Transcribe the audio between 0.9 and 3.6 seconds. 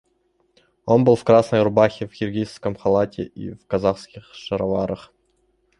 был в красной рубахе, в киргизском халате и